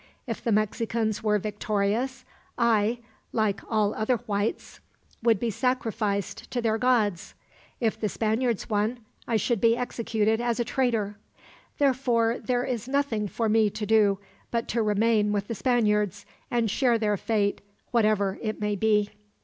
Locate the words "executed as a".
9.77-10.65